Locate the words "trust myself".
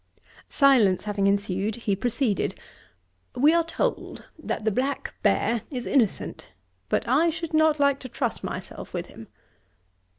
8.09-8.95